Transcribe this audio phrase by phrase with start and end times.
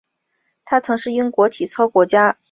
[0.65, 2.39] 他曾经是英国体操国家队的成员。